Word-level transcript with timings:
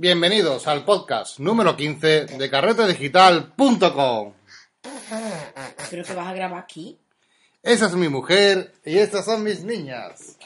Bienvenidos 0.00 0.66
al 0.66 0.86
podcast 0.86 1.38
número 1.40 1.76
15 1.76 2.24
de 2.24 2.50
carretedigital.com. 2.50 4.32
¿Pero 5.90 6.04
que 6.04 6.14
vas 6.14 6.26
a 6.26 6.32
grabar 6.32 6.62
aquí? 6.62 6.98
Esa 7.62 7.84
es 7.84 7.92
mi 7.92 8.08
mujer 8.08 8.72
y 8.82 8.96
estas 8.96 9.26
son 9.26 9.44
mis 9.44 9.62
niñas. 9.62 10.38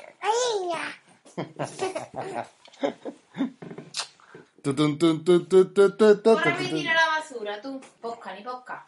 Tutun, 4.61 4.98
tun, 4.98 5.25
tun, 5.25 5.49
tun, 5.49 5.73
tun, 5.73 5.97
tun, 5.97 6.21
tun, 6.21 6.37
Ahora 6.37 6.57
me 6.57 6.69
tira 6.71 6.93
la 6.93 7.07
basura, 7.07 7.63
tú. 7.63 7.81
Posca, 8.01 8.35
ni 8.35 8.43
posca. 8.43 8.85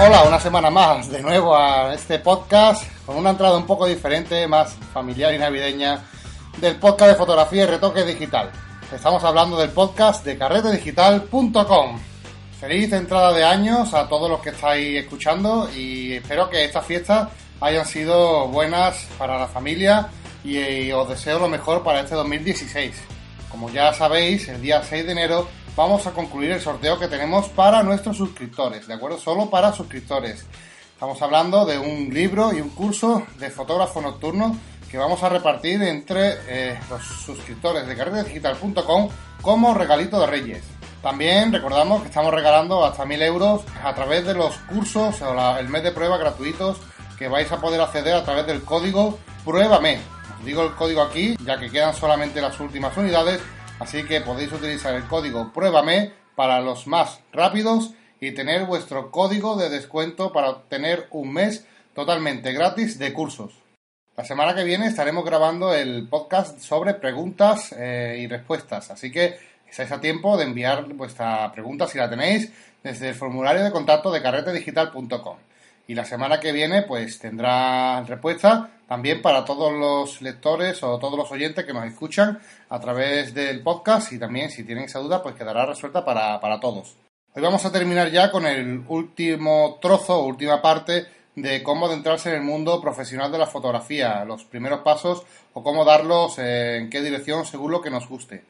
Hola, 0.00 0.22
una 0.28 0.38
semana 0.38 0.70
más 0.70 1.10
de 1.10 1.20
nuevo 1.20 1.56
a 1.56 1.92
este 1.92 2.20
podcast 2.20 2.84
con 3.04 3.16
una 3.16 3.30
entrada 3.30 3.56
un 3.56 3.66
poco 3.66 3.84
diferente, 3.84 4.46
más 4.46 4.74
familiar 4.92 5.34
y 5.34 5.38
navideña 5.38 6.04
del 6.58 6.76
podcast 6.76 7.10
de 7.10 7.16
fotografía 7.16 7.64
y 7.64 7.66
retoque 7.66 8.04
digital. 8.04 8.52
Estamos 8.94 9.24
hablando 9.24 9.56
del 9.58 9.70
podcast 9.70 10.24
de 10.24 10.38
carretedigital.com. 10.38 11.98
Feliz 12.60 12.92
entrada 12.92 13.32
de 13.32 13.42
años 13.44 13.92
a 13.92 14.08
todos 14.08 14.30
los 14.30 14.40
que 14.40 14.50
estáis 14.50 15.00
escuchando 15.00 15.68
y 15.76 16.12
espero 16.12 16.48
que 16.48 16.64
estas 16.64 16.86
fiestas 16.86 17.30
hayan 17.60 17.84
sido 17.84 18.46
buenas 18.46 19.04
para 19.18 19.36
la 19.36 19.48
familia 19.48 20.10
y, 20.44 20.58
eh, 20.58 20.94
os 20.94 21.08
deseo 21.08 21.40
lo 21.40 21.48
mejor 21.48 21.82
para 21.82 22.02
este 22.02 22.14
2016. 22.14 22.94
Como 23.50 23.68
ya 23.68 23.92
sabéis, 23.92 24.46
el 24.46 24.62
día 24.62 24.80
6 24.80 25.06
de 25.06 25.12
enero 25.12 25.48
vamos 25.78 26.04
a 26.08 26.10
concluir 26.10 26.50
el 26.50 26.60
sorteo 26.60 26.98
que 26.98 27.06
tenemos 27.06 27.48
para 27.50 27.84
nuestros 27.84 28.16
suscriptores, 28.16 28.88
¿de 28.88 28.94
acuerdo? 28.94 29.16
Solo 29.16 29.48
para 29.48 29.72
suscriptores. 29.72 30.44
Estamos 30.92 31.22
hablando 31.22 31.64
de 31.64 31.78
un 31.78 32.12
libro 32.12 32.52
y 32.52 32.60
un 32.60 32.70
curso 32.70 33.22
de 33.38 33.48
fotógrafo 33.48 34.00
nocturno 34.00 34.56
que 34.90 34.98
vamos 34.98 35.22
a 35.22 35.28
repartir 35.28 35.80
entre 35.84 36.34
eh, 36.48 36.80
los 36.90 37.04
suscriptores 37.04 37.86
de 37.86 37.96
carretedigital.com 37.96 39.08
como 39.40 39.72
regalito 39.72 40.18
de 40.18 40.26
Reyes. 40.26 40.64
También 41.00 41.52
recordamos 41.52 42.02
que 42.02 42.08
estamos 42.08 42.34
regalando 42.34 42.84
hasta 42.84 43.04
1000 43.04 43.22
euros 43.22 43.62
a 43.84 43.94
través 43.94 44.26
de 44.26 44.34
los 44.34 44.58
cursos 44.58 45.22
o 45.22 45.58
el 45.58 45.68
mes 45.68 45.84
de 45.84 45.92
prueba 45.92 46.18
gratuitos 46.18 46.78
que 47.16 47.28
vais 47.28 47.52
a 47.52 47.60
poder 47.60 47.80
acceder 47.80 48.14
a 48.14 48.24
través 48.24 48.48
del 48.48 48.64
código 48.64 49.16
Pruébame. 49.44 50.00
Os 50.40 50.44
digo 50.44 50.64
el 50.64 50.74
código 50.74 51.02
aquí, 51.02 51.36
ya 51.44 51.56
que 51.56 51.70
quedan 51.70 51.94
solamente 51.94 52.40
las 52.40 52.58
últimas 52.58 52.96
unidades, 52.96 53.40
así 53.78 54.04
que 54.04 54.20
podéis 54.20 54.52
utilizar 54.52 54.94
el 54.94 55.04
código 55.04 55.52
Pruébame 55.52 56.12
para 56.34 56.60
los 56.60 56.86
más 56.86 57.20
rápidos 57.32 57.94
y 58.20 58.32
tener 58.32 58.64
vuestro 58.64 59.10
código 59.10 59.56
de 59.56 59.68
descuento 59.68 60.32
para 60.32 60.50
obtener 60.50 61.06
un 61.10 61.32
mes 61.32 61.66
totalmente 61.94 62.52
gratis 62.52 62.98
de 62.98 63.12
cursos. 63.12 63.52
La 64.16 64.24
semana 64.24 64.54
que 64.54 64.64
viene 64.64 64.86
estaremos 64.86 65.24
grabando 65.24 65.72
el 65.72 66.08
podcast 66.08 66.58
sobre 66.58 66.94
preguntas 66.94 67.72
eh, 67.76 68.18
y 68.20 68.26
respuestas, 68.26 68.90
así 68.90 69.12
que 69.12 69.38
estáis 69.68 69.92
a 69.92 70.00
tiempo 70.00 70.36
de 70.36 70.44
enviar 70.44 70.84
vuestra 70.94 71.50
pregunta 71.52 71.86
si 71.86 71.98
la 71.98 72.10
tenéis 72.10 72.52
desde 72.82 73.10
el 73.10 73.14
formulario 73.14 73.62
de 73.62 73.70
contacto 73.70 74.10
de 74.10 74.22
carretedigital.com. 74.22 75.36
Y 75.88 75.94
la 75.94 76.04
semana 76.04 76.38
que 76.38 76.52
viene 76.52 76.82
pues 76.82 77.18
tendrá 77.18 78.02
respuesta 78.02 78.68
también 78.86 79.22
para 79.22 79.46
todos 79.46 79.72
los 79.72 80.20
lectores 80.20 80.82
o 80.82 80.98
todos 80.98 81.16
los 81.16 81.32
oyentes 81.32 81.64
que 81.64 81.72
nos 81.72 81.86
escuchan 81.86 82.38
a 82.68 82.78
través 82.78 83.32
del 83.32 83.62
podcast 83.62 84.12
y 84.12 84.18
también 84.18 84.50
si 84.50 84.64
tienen 84.64 84.84
esa 84.84 84.98
duda 84.98 85.22
pues 85.22 85.34
quedará 85.34 85.64
resuelta 85.64 86.04
para, 86.04 86.38
para 86.40 86.60
todos. 86.60 86.94
Hoy 87.34 87.40
vamos 87.40 87.64
a 87.64 87.72
terminar 87.72 88.10
ya 88.10 88.30
con 88.30 88.44
el 88.44 88.84
último 88.86 89.78
trozo, 89.80 90.24
última 90.24 90.60
parte 90.60 91.06
de 91.34 91.62
cómo 91.62 91.86
adentrarse 91.86 92.28
en 92.28 92.36
el 92.36 92.42
mundo 92.42 92.82
profesional 92.82 93.32
de 93.32 93.38
la 93.38 93.46
fotografía, 93.46 94.26
los 94.26 94.44
primeros 94.44 94.80
pasos 94.80 95.22
o 95.54 95.62
cómo 95.62 95.86
darlos, 95.86 96.38
eh, 96.38 96.76
en 96.76 96.90
qué 96.90 97.00
dirección 97.00 97.46
según 97.46 97.72
lo 97.72 97.80
que 97.80 97.90
nos 97.90 98.06
guste. 98.06 98.44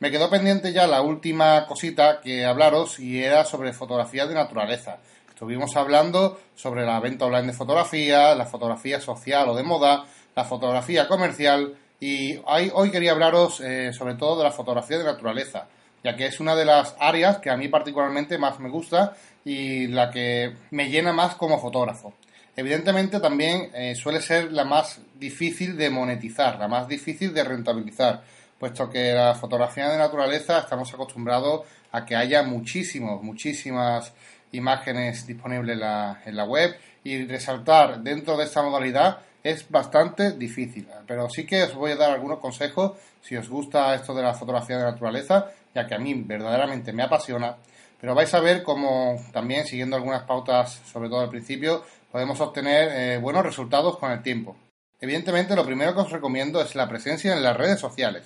Me 0.00 0.10
quedó 0.10 0.28
pendiente 0.28 0.72
ya 0.72 0.88
la 0.88 1.02
última 1.02 1.66
cosita 1.66 2.20
que 2.20 2.46
hablaros 2.46 2.98
y 2.98 3.22
era 3.22 3.44
sobre 3.44 3.74
fotografía 3.74 4.26
de 4.26 4.34
naturaleza. 4.34 4.98
Estuvimos 5.40 5.74
hablando 5.74 6.38
sobre 6.54 6.84
la 6.84 7.00
venta 7.00 7.24
online 7.24 7.46
de 7.46 7.52
fotografía, 7.54 8.34
la 8.34 8.44
fotografía 8.44 9.00
social 9.00 9.48
o 9.48 9.56
de 9.56 9.62
moda, 9.62 10.04
la 10.36 10.44
fotografía 10.44 11.08
comercial 11.08 11.76
y 11.98 12.38
hoy, 12.44 12.90
quería 12.90 13.12
hablaros 13.12 13.62
eh, 13.62 13.90
sobre 13.94 14.16
todo 14.16 14.36
de 14.36 14.44
la 14.44 14.50
fotografía 14.50 14.98
de 14.98 15.04
naturaleza, 15.04 15.66
ya 16.04 16.14
que 16.14 16.26
es 16.26 16.40
una 16.40 16.54
de 16.54 16.66
las 16.66 16.94
áreas 17.00 17.38
que 17.38 17.48
a 17.48 17.56
mí 17.56 17.68
particularmente 17.68 18.36
más 18.36 18.60
me 18.60 18.68
gusta 18.68 19.16
y 19.42 19.86
la 19.86 20.10
que 20.10 20.56
me 20.72 20.90
llena 20.90 21.14
más 21.14 21.36
como 21.36 21.58
fotógrafo. 21.58 22.12
Evidentemente 22.54 23.18
también 23.18 23.70
eh, 23.72 23.94
suele 23.94 24.20
ser 24.20 24.52
la 24.52 24.64
más 24.64 25.00
difícil 25.18 25.74
de 25.78 25.88
monetizar, 25.88 26.58
la 26.58 26.68
más 26.68 26.86
difícil 26.86 27.32
de 27.32 27.44
rentabilizar, 27.44 28.24
puesto 28.58 28.90
que 28.90 29.14
la 29.14 29.34
fotografía 29.34 29.88
de 29.88 29.96
naturaleza 29.96 30.58
estamos 30.58 30.92
acostumbrados 30.92 31.62
a 31.92 32.04
que 32.04 32.14
haya 32.14 32.42
muchísimos, 32.42 33.22
muchísimas 33.22 34.12
imágenes 34.52 35.26
disponibles 35.26 35.74
en 35.74 35.80
la, 35.80 36.22
en 36.24 36.36
la 36.36 36.44
web 36.44 36.76
y 37.04 37.24
resaltar 37.26 38.00
dentro 38.00 38.36
de 38.36 38.44
esta 38.44 38.62
modalidad 38.62 39.18
es 39.42 39.68
bastante 39.70 40.32
difícil. 40.32 40.88
Pero 41.06 41.28
sí 41.30 41.46
que 41.46 41.62
os 41.62 41.74
voy 41.74 41.92
a 41.92 41.96
dar 41.96 42.12
algunos 42.12 42.38
consejos 42.38 42.92
si 43.22 43.36
os 43.36 43.48
gusta 43.48 43.94
esto 43.94 44.14
de 44.14 44.22
la 44.22 44.34
fotografía 44.34 44.78
de 44.78 44.84
naturaleza, 44.84 45.50
ya 45.74 45.86
que 45.86 45.94
a 45.94 45.98
mí 45.98 46.14
verdaderamente 46.14 46.92
me 46.92 47.02
apasiona. 47.02 47.56
Pero 48.00 48.14
vais 48.14 48.32
a 48.32 48.40
ver 48.40 48.62
cómo 48.62 49.16
también, 49.32 49.66
siguiendo 49.66 49.96
algunas 49.96 50.22
pautas, 50.22 50.80
sobre 50.90 51.08
todo 51.08 51.20
al 51.20 51.28
principio, 51.28 51.84
podemos 52.10 52.40
obtener 52.40 52.88
eh, 52.92 53.18
buenos 53.18 53.44
resultados 53.44 53.98
con 53.98 54.10
el 54.10 54.22
tiempo. 54.22 54.56
Evidentemente, 55.00 55.54
lo 55.54 55.64
primero 55.64 55.94
que 55.94 56.00
os 56.00 56.10
recomiendo 56.10 56.60
es 56.60 56.74
la 56.74 56.88
presencia 56.88 57.32
en 57.32 57.42
las 57.42 57.56
redes 57.56 57.78
sociales. 57.78 58.24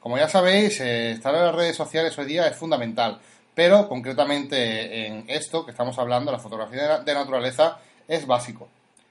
Como 0.00 0.16
ya 0.16 0.28
sabéis, 0.28 0.80
eh, 0.80 1.12
estar 1.12 1.34
en 1.34 1.44
las 1.44 1.54
redes 1.54 1.76
sociales 1.76 2.16
hoy 2.18 2.26
día 2.26 2.46
es 2.46 2.56
fundamental, 2.56 3.20
pero 3.60 3.86
concretamente 3.86 5.06
en 5.06 5.26
esto 5.28 5.66
que 5.66 5.72
estamos 5.72 5.98
hablando, 5.98 6.32
la 6.32 6.38
fotografía 6.38 7.00
de 7.00 7.12
naturaleza, 7.12 7.76
es 8.08 8.26
básico. 8.26 8.70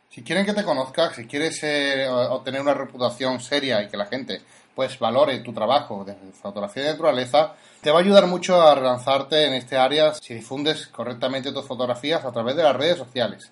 Si 0.10 0.24
quieren 0.24 0.44
que 0.44 0.54
te 0.54 0.64
conozcas, 0.64 1.16
si 1.16 1.28
quieres 1.28 1.60
eh, 1.62 2.08
obtener 2.10 2.59
una 2.59 2.74
reputación 2.74 3.40
seria 3.42 3.84
y 3.84 3.90
que 3.90 3.96
la 3.96 4.08
gente 4.08 4.42
pues 4.74 4.98
valore 4.98 5.38
tu 5.42 5.54
trabajo 5.54 6.04
de 6.04 6.16
fotografía 6.34 6.82
de 6.82 6.92
naturaleza, 6.94 7.54
te 7.80 7.92
va 7.92 8.00
a 8.00 8.02
ayudar 8.02 8.26
mucho 8.26 8.59
a 8.59 8.74
relanzarte 8.74 9.46
en 9.46 9.54
este 9.54 9.78
área 9.78 10.16
si 10.16 10.34
difundes 10.34 10.88
correctamente 10.88 11.52
tus 11.52 11.68
fotografías 11.68 12.26
a 12.26 12.32
través 12.32 12.56
de 12.56 12.64
las 12.64 12.76
redes 12.76 12.98
sociales. 12.98 13.52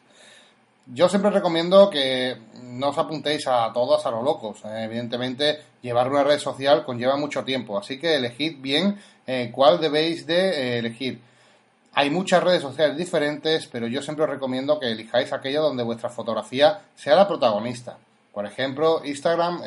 Yo 0.94 1.10
siempre 1.10 1.32
recomiendo 1.32 1.90
que 1.90 2.38
no 2.64 2.90
os 2.90 2.98
apuntéis 2.98 3.46
a 3.48 3.72
todas 3.74 4.06
a 4.06 4.12
lo 4.12 4.22
locos. 4.22 4.64
Eh, 4.64 4.84
evidentemente, 4.86 5.60
llevar 5.82 6.10
una 6.10 6.24
red 6.24 6.40
social 6.40 6.86
conlleva 6.86 7.18
mucho 7.18 7.44
tiempo, 7.44 7.78
así 7.78 8.00
que 8.00 8.16
elegid 8.16 8.62
bien 8.62 8.98
eh, 9.26 9.52
cuál 9.54 9.82
debéis 9.82 10.26
de 10.26 10.50
eh, 10.50 10.78
elegir. 10.80 11.20
Hay 11.94 12.10
muchas 12.10 12.42
redes 12.42 12.62
sociales 12.62 12.96
diferentes, 12.96 13.68
pero 13.68 13.88
yo 13.88 14.02
siempre 14.02 14.24
os 14.24 14.30
recomiendo 14.30 14.80
que 14.80 14.92
elijáis 14.92 15.34
aquella 15.34 15.60
donde 15.60 15.84
vuestra 15.84 16.10
fotografía 16.10 16.80
sea 16.96 17.16
la 17.16 17.28
protagonista. 17.28 17.98
Por 18.32 18.46
ejemplo, 18.46 19.02
Instagram 19.04 19.62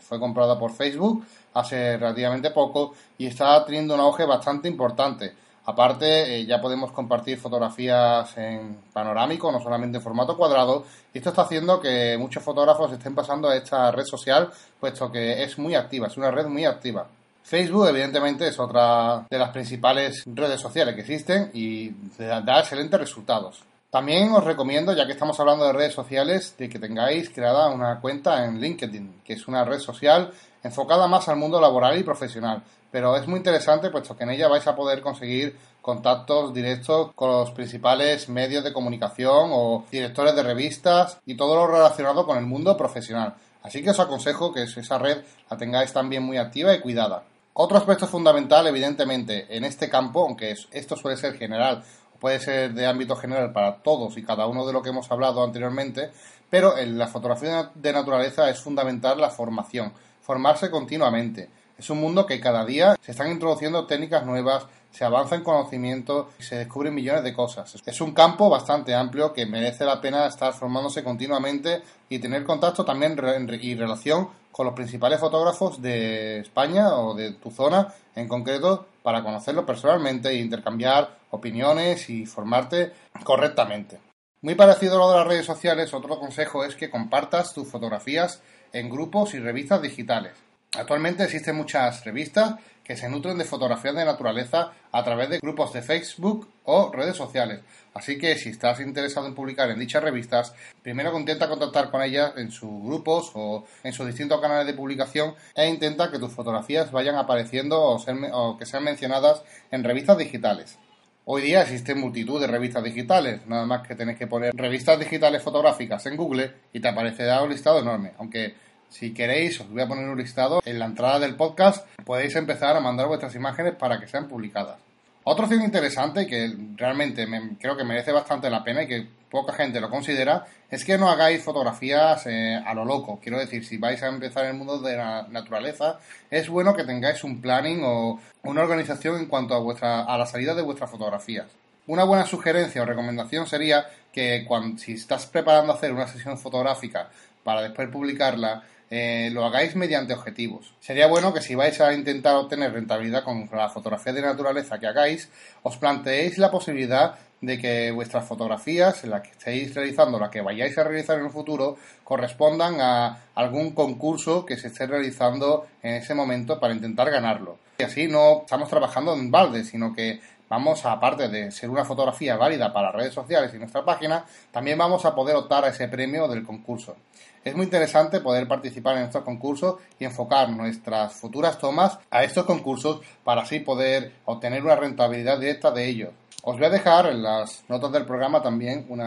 fue 0.00 0.18
comprada 0.18 0.58
por 0.58 0.72
Facebook 0.72 1.24
hace 1.54 1.96
relativamente 1.96 2.50
poco 2.50 2.94
y 3.16 3.26
está 3.26 3.64
teniendo 3.64 3.94
un 3.94 4.00
auge 4.00 4.24
bastante 4.24 4.66
importante. 4.66 5.32
Aparte, 5.66 6.36
eh, 6.36 6.46
ya 6.46 6.60
podemos 6.60 6.90
compartir 6.90 7.38
fotografías 7.38 8.36
en 8.38 8.78
panorámico, 8.92 9.52
no 9.52 9.60
solamente 9.60 9.98
en 9.98 10.02
formato 10.02 10.36
cuadrado, 10.36 10.84
esto 11.12 11.28
está 11.28 11.42
haciendo 11.42 11.80
que 11.80 12.16
muchos 12.18 12.42
fotógrafos 12.42 12.92
estén 12.92 13.14
pasando 13.14 13.48
a 13.48 13.56
esta 13.56 13.90
red 13.90 14.04
social, 14.04 14.50
puesto 14.78 15.12
que 15.12 15.42
es 15.42 15.58
muy 15.58 15.74
activa, 15.74 16.06
es 16.06 16.16
una 16.16 16.30
red 16.30 16.46
muy 16.46 16.64
activa. 16.64 17.06
Facebook, 17.42 17.88
evidentemente, 17.88 18.46
es 18.46 18.58
otra 18.58 19.26
de 19.28 19.38
las 19.38 19.50
principales 19.50 20.22
redes 20.26 20.60
sociales 20.60 20.94
que 20.94 21.00
existen 21.00 21.50
y 21.52 21.90
da 22.18 22.60
excelentes 22.60 23.00
resultados. 23.00 23.62
También 23.90 24.30
os 24.32 24.44
recomiendo, 24.44 24.92
ya 24.92 25.04
que 25.04 25.12
estamos 25.12 25.38
hablando 25.40 25.66
de 25.66 25.72
redes 25.72 25.94
sociales, 25.94 26.54
de 26.56 26.68
que 26.68 26.78
tengáis 26.78 27.28
creada 27.30 27.68
una 27.68 27.98
cuenta 28.00 28.44
en 28.44 28.60
LinkedIn, 28.60 29.22
que 29.24 29.32
es 29.32 29.48
una 29.48 29.64
red 29.64 29.80
social 29.80 30.30
enfocada 30.62 31.06
más 31.06 31.28
al 31.28 31.36
mundo 31.36 31.60
laboral 31.60 31.98
y 31.98 32.02
profesional. 32.02 32.62
Pero 32.90 33.16
es 33.16 33.26
muy 33.28 33.38
interesante 33.38 33.90
puesto 33.90 34.16
que 34.16 34.24
en 34.24 34.30
ella 34.30 34.48
vais 34.48 34.66
a 34.66 34.74
poder 34.74 35.00
conseguir 35.00 35.56
contactos 35.80 36.52
directos 36.52 37.12
con 37.14 37.30
los 37.30 37.50
principales 37.52 38.28
medios 38.28 38.62
de 38.64 38.72
comunicación 38.72 39.50
o 39.52 39.84
directores 39.90 40.34
de 40.36 40.42
revistas 40.42 41.18
y 41.24 41.36
todo 41.36 41.54
lo 41.54 41.66
relacionado 41.66 42.26
con 42.26 42.36
el 42.38 42.46
mundo 42.46 42.76
profesional. 42.76 43.34
Así 43.62 43.82
que 43.82 43.90
os 43.90 44.00
aconsejo 44.00 44.52
que 44.52 44.62
esa 44.64 44.98
red 44.98 45.18
la 45.50 45.56
tengáis 45.56 45.92
también 45.92 46.22
muy 46.22 46.36
activa 46.38 46.74
y 46.74 46.80
cuidada. 46.80 47.22
Otro 47.52 47.76
aspecto 47.78 48.06
fundamental, 48.06 48.66
evidentemente, 48.66 49.46
en 49.56 49.64
este 49.64 49.88
campo, 49.88 50.22
aunque 50.22 50.52
es- 50.52 50.68
esto 50.70 50.96
suele 50.96 51.16
ser 51.16 51.34
general 51.36 51.82
puede 52.20 52.38
ser 52.38 52.74
de 52.74 52.86
ámbito 52.86 53.16
general 53.16 53.50
para 53.52 53.76
todos 53.76 54.18
y 54.18 54.22
cada 54.22 54.46
uno 54.46 54.66
de 54.66 54.74
lo 54.74 54.82
que 54.82 54.90
hemos 54.90 55.10
hablado 55.10 55.42
anteriormente, 55.42 56.10
pero 56.50 56.76
en 56.76 56.98
la 56.98 57.06
fotografía 57.08 57.70
de 57.74 57.92
naturaleza 57.94 58.50
es 58.50 58.60
fundamental 58.60 59.18
la 59.18 59.30
formación, 59.30 59.94
formarse 60.20 60.70
continuamente. 60.70 61.48
Es 61.78 61.88
un 61.88 61.98
mundo 61.98 62.26
que 62.26 62.40
cada 62.40 62.64
día 62.64 62.96
se 63.00 63.12
están 63.12 63.30
introduciendo 63.30 63.86
técnicas 63.86 64.26
nuevas, 64.26 64.66
se 64.90 65.04
avanza 65.04 65.34
en 65.34 65.42
conocimiento 65.42 66.28
y 66.38 66.42
se 66.42 66.56
descubren 66.56 66.94
millones 66.94 67.24
de 67.24 67.32
cosas. 67.32 67.76
Es 67.86 68.00
un 68.00 68.12
campo 68.12 68.50
bastante 68.50 68.94
amplio 68.94 69.32
que 69.32 69.46
merece 69.46 69.84
la 69.84 70.00
pena 70.00 70.26
estar 70.26 70.52
formándose 70.52 71.02
continuamente 71.02 71.82
y 72.08 72.18
tener 72.18 72.44
contacto 72.44 72.84
también 72.84 73.18
y 73.62 73.74
relación 73.74 74.28
con 74.52 74.66
los 74.66 74.74
principales 74.74 75.20
fotógrafos 75.20 75.80
de 75.80 76.40
España 76.40 76.96
o 76.96 77.14
de 77.14 77.32
tu 77.32 77.50
zona 77.50 77.94
en 78.14 78.28
concreto 78.28 78.86
para 79.02 79.22
conocerlos 79.22 79.64
personalmente 79.64 80.28
e 80.28 80.36
intercambiar 80.36 81.16
opiniones 81.30 82.10
y 82.10 82.26
formarte 82.26 82.92
correctamente. 83.24 83.98
Muy 84.42 84.54
parecido 84.54 84.96
a 84.96 84.98
lo 84.98 85.10
de 85.10 85.18
las 85.18 85.26
redes 85.26 85.46
sociales, 85.46 85.94
otro 85.94 86.18
consejo 86.18 86.64
es 86.64 86.74
que 86.74 86.90
compartas 86.90 87.52
tus 87.54 87.68
fotografías 87.68 88.42
en 88.72 88.90
grupos 88.90 89.34
y 89.34 89.38
revistas 89.38 89.82
digitales. 89.82 90.32
Actualmente 90.72 91.24
existen 91.24 91.56
muchas 91.56 92.04
revistas 92.04 92.54
que 92.84 92.96
se 92.96 93.08
nutren 93.08 93.38
de 93.38 93.44
fotografías 93.44 93.94
de 93.94 94.04
naturaleza 94.04 94.72
a 94.92 95.04
través 95.04 95.30
de 95.30 95.38
grupos 95.38 95.72
de 95.72 95.82
Facebook 95.82 96.48
o 96.64 96.90
redes 96.92 97.16
sociales. 97.16 97.60
Así 97.94 98.18
que 98.18 98.36
si 98.36 98.50
estás 98.50 98.80
interesado 98.80 99.26
en 99.26 99.34
publicar 99.34 99.70
en 99.70 99.78
dichas 99.78 100.02
revistas, 100.02 100.54
primero 100.82 101.16
intenta 101.18 101.48
contactar 101.48 101.90
con 101.90 102.02
ellas 102.02 102.32
en 102.36 102.50
sus 102.50 102.82
grupos 102.84 103.32
o 103.34 103.64
en 103.82 103.92
sus 103.92 104.06
distintos 104.06 104.40
canales 104.40 104.66
de 104.66 104.74
publicación 104.74 105.34
e 105.54 105.68
intenta 105.68 106.10
que 106.10 106.18
tus 106.18 106.32
fotografías 106.32 106.92
vayan 106.92 107.16
apareciendo 107.16 107.80
o, 107.80 107.96
o 108.32 108.58
que 108.58 108.66
sean 108.66 108.84
mencionadas 108.84 109.42
en 109.70 109.84
revistas 109.84 110.18
digitales. 110.18 110.78
Hoy 111.26 111.42
día 111.42 111.60
existen 111.62 112.00
multitud 112.00 112.40
de 112.40 112.46
revistas 112.46 112.82
digitales, 112.82 113.46
nada 113.46 113.66
más 113.66 113.86
que 113.86 113.94
tenéis 113.94 114.18
que 114.18 114.26
poner 114.26 114.54
revistas 114.56 114.98
digitales 114.98 115.42
fotográficas 115.42 116.04
en 116.06 116.16
Google 116.16 116.50
y 116.72 116.80
te 116.80 116.88
aparecerá 116.88 117.42
un 117.42 117.50
listado 117.50 117.80
enorme. 117.80 118.12
Aunque 118.18 118.54
si 118.88 119.12
queréis, 119.12 119.60
os 119.60 119.68
voy 119.68 119.82
a 119.82 119.86
poner 119.86 120.08
un 120.08 120.18
listado 120.18 120.62
en 120.64 120.78
la 120.78 120.86
entrada 120.86 121.20
del 121.20 121.36
podcast, 121.36 121.86
podéis 122.04 122.34
empezar 122.36 122.74
a 122.74 122.80
mandar 122.80 123.06
vuestras 123.06 123.34
imágenes 123.34 123.74
para 123.74 124.00
que 124.00 124.08
sean 124.08 124.28
publicadas. 124.28 124.89
Otra 125.32 125.44
opción 125.44 125.62
interesante 125.62 126.26
que 126.26 126.52
realmente 126.74 127.24
creo 127.60 127.76
que 127.76 127.84
merece 127.84 128.10
bastante 128.10 128.50
la 128.50 128.64
pena 128.64 128.82
y 128.82 128.88
que 128.88 129.06
poca 129.30 129.52
gente 129.52 129.80
lo 129.80 129.88
considera 129.88 130.44
es 130.68 130.84
que 130.84 130.98
no 130.98 131.08
hagáis 131.08 131.40
fotografías 131.44 132.26
eh, 132.26 132.56
a 132.56 132.74
lo 132.74 132.84
loco. 132.84 133.20
Quiero 133.22 133.38
decir, 133.38 133.64
si 133.64 133.76
vais 133.76 134.02
a 134.02 134.08
empezar 134.08 134.46
en 134.46 134.50
el 134.50 134.56
mundo 134.56 134.80
de 134.80 134.96
la 134.96 135.28
naturaleza, 135.28 136.00
es 136.32 136.48
bueno 136.48 136.74
que 136.74 136.82
tengáis 136.82 137.22
un 137.22 137.40
planning 137.40 137.80
o 137.84 138.18
una 138.42 138.62
organización 138.62 139.18
en 139.18 139.26
cuanto 139.26 139.54
a, 139.54 139.60
vuestra, 139.60 140.00
a 140.00 140.18
la 140.18 140.26
salida 140.26 140.56
de 140.56 140.62
vuestras 140.62 140.90
fotografías. 140.90 141.46
Una 141.86 142.02
buena 142.02 142.26
sugerencia 142.26 142.82
o 142.82 142.84
recomendación 142.84 143.46
sería 143.46 143.86
que 144.12 144.44
cuando, 144.48 144.78
si 144.78 144.94
estás 144.94 145.26
preparando 145.26 145.72
hacer 145.72 145.92
una 145.92 146.08
sesión 146.08 146.38
fotográfica 146.38 147.08
para 147.44 147.62
después 147.62 147.88
publicarla, 147.88 148.64
eh, 148.90 149.30
lo 149.32 149.44
hagáis 149.44 149.76
mediante 149.76 150.14
objetivos. 150.14 150.74
Sería 150.80 151.06
bueno 151.06 151.32
que 151.32 151.40
si 151.40 151.54
vais 151.54 151.80
a 151.80 151.94
intentar 151.94 152.34
obtener 152.34 152.72
rentabilidad 152.72 153.22
con 153.22 153.48
la 153.52 153.68
fotografía 153.68 154.12
de 154.12 154.20
naturaleza 154.20 154.80
que 154.80 154.88
hagáis, 154.88 155.30
os 155.62 155.76
planteéis 155.76 156.38
la 156.38 156.50
posibilidad 156.50 157.14
de 157.40 157.58
que 157.58 157.90
vuestras 157.92 158.26
fotografías, 158.26 159.04
la 159.04 159.22
que 159.22 159.30
estéis 159.30 159.74
realizando, 159.74 160.18
la 160.18 160.30
que 160.30 160.42
vayáis 160.42 160.76
a 160.76 160.84
realizar 160.84 161.18
en 161.18 161.26
el 161.26 161.30
futuro, 161.30 161.76
correspondan 162.04 162.80
a 162.80 163.18
algún 163.34 163.70
concurso 163.70 164.44
que 164.44 164.56
se 164.56 164.68
esté 164.68 164.86
realizando 164.86 165.66
en 165.82 165.94
ese 165.94 166.14
momento 166.14 166.58
para 166.60 166.74
intentar 166.74 167.10
ganarlo. 167.10 167.58
Y 167.78 167.84
así 167.84 168.08
no 168.08 168.42
estamos 168.42 168.68
trabajando 168.68 169.14
en 169.14 169.30
balde, 169.30 169.64
sino 169.64 169.94
que 169.94 170.20
vamos, 170.50 170.84
aparte 170.84 171.28
de 171.28 171.50
ser 171.50 171.70
una 171.70 171.84
fotografía 171.84 172.36
válida 172.36 172.72
para 172.72 172.92
redes 172.92 173.14
sociales 173.14 173.54
y 173.54 173.58
nuestra 173.58 173.84
página, 173.84 174.24
también 174.50 174.76
vamos 174.76 175.04
a 175.06 175.14
poder 175.14 175.36
optar 175.36 175.64
a 175.64 175.68
ese 175.68 175.88
premio 175.88 176.28
del 176.28 176.44
concurso. 176.44 176.96
Es 177.42 177.54
muy 177.54 177.64
interesante 177.64 178.20
poder 178.20 178.46
participar 178.46 178.98
en 178.98 179.04
estos 179.04 179.22
concursos 179.22 179.76
y 179.98 180.04
enfocar 180.04 180.50
nuestras 180.50 181.14
futuras 181.14 181.56
tomas 181.56 181.98
a 182.10 182.22
estos 182.22 182.44
concursos 182.44 183.00
para 183.24 183.42
así 183.42 183.60
poder 183.60 184.12
obtener 184.26 184.62
una 184.62 184.76
rentabilidad 184.76 185.38
directa 185.38 185.70
de 185.70 185.88
ellos. 185.88 186.10
Os 186.42 186.56
voy 186.56 186.66
a 186.66 186.70
dejar 186.70 187.06
en 187.06 187.22
las 187.22 187.64
notas 187.68 187.92
del 187.92 188.04
programa 188.04 188.42
también 188.42 188.86
un 188.88 189.00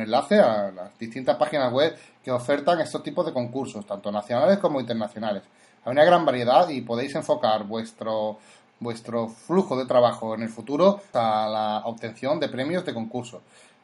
enlace 0.00 0.40
a 0.40 0.70
las 0.70 0.98
distintas 0.98 1.36
páginas 1.36 1.72
web 1.72 1.96
que 2.24 2.30
ofertan 2.32 2.80
estos 2.80 3.02
tipos 3.02 3.26
de 3.26 3.32
concursos, 3.32 3.86
tanto 3.86 4.10
nacionales 4.10 4.58
como 4.58 4.80
internacionales. 4.80 5.42
Hay 5.84 5.92
una 5.92 6.04
gran 6.04 6.24
variedad 6.24 6.68
y 6.68 6.80
podéis 6.80 7.14
enfocar 7.14 7.64
vuestro, 7.64 8.38
vuestro 8.80 9.28
flujo 9.28 9.76
de 9.76 9.86
trabajo 9.86 10.34
en 10.34 10.42
el 10.42 10.48
futuro 10.48 11.00
a 11.12 11.48
la 11.48 11.82
obtención 11.86 12.38
de 12.40 12.48
premios 12.48 12.84
de 12.84 12.94
concursos. 12.94 13.42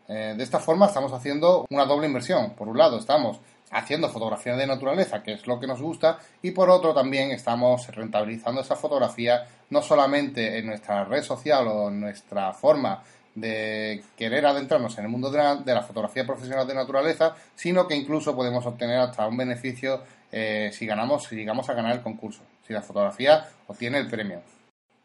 Eh, 0.08 0.34
de 0.36 0.42
esta 0.42 0.58
forma 0.58 0.86
estamos 0.86 1.12
haciendo 1.12 1.66
una 1.70 1.86
doble 1.86 2.06
inversión. 2.06 2.50
Por 2.50 2.68
un 2.68 2.78
lado, 2.78 2.98
estamos 2.98 3.40
haciendo 3.70 4.08
fotografía 4.10 4.54
de 4.54 4.66
naturaleza, 4.66 5.22
que 5.22 5.32
es 5.32 5.46
lo 5.46 5.58
que 5.58 5.66
nos 5.66 5.80
gusta, 5.80 6.18
y 6.42 6.50
por 6.50 6.68
otro 6.68 6.92
también 6.92 7.30
estamos 7.30 7.86
rentabilizando 7.88 8.60
esa 8.60 8.76
fotografía 8.76 9.46
no 9.70 9.80
solamente 9.80 10.58
en 10.58 10.66
nuestra 10.66 11.04
red 11.04 11.22
social 11.22 11.66
o 11.68 11.88
en 11.88 12.00
nuestra 12.00 12.52
forma 12.52 13.02
de 13.34 14.04
querer 14.14 14.44
adentrarnos 14.44 14.98
en 14.98 15.04
el 15.04 15.10
mundo 15.10 15.30
de 15.30 15.74
la, 15.74 15.82
fotografía 15.82 16.26
profesional 16.26 16.66
de 16.66 16.74
naturaleza, 16.74 17.34
sino 17.54 17.88
que 17.88 17.96
incluso 17.96 18.36
podemos 18.36 18.66
obtener 18.66 18.98
hasta 18.98 19.26
un 19.26 19.38
beneficio 19.38 20.02
eh, 20.30 20.70
si 20.74 20.84
ganamos, 20.84 21.24
si 21.24 21.36
llegamos 21.36 21.68
a 21.70 21.74
ganar 21.74 21.92
el 21.92 22.02
concurso, 22.02 22.42
si 22.66 22.74
la 22.74 22.82
fotografía 22.82 23.48
obtiene 23.68 23.96
el 23.96 24.08
premio. 24.08 24.42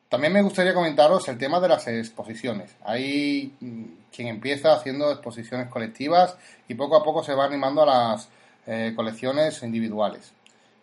También 0.09 0.31
me 0.31 0.41
gustaría 0.41 0.73
comentaros 0.73 1.27
el 1.27 1.37
tema 1.37 1.59
de 1.59 1.67
las 1.67 1.87
exposiciones. 1.87 2.75
Hay 2.85 3.53
mm, 3.59 3.83
quien 4.15 4.29
empieza 4.29 4.73
haciendo 4.73 5.11
exposiciones 5.11 5.67
colectivas 5.67 6.37
y 6.67 6.75
poco 6.75 6.95
a 6.95 7.03
poco 7.03 7.23
se 7.23 7.33
va 7.33 7.45
animando 7.45 7.83
a 7.83 7.85
las 7.85 8.29
eh, 8.65 8.93
colecciones 8.95 9.61
individuales. 9.63 10.31